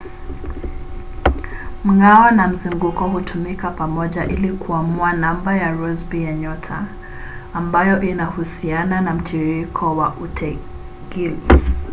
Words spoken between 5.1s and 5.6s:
namba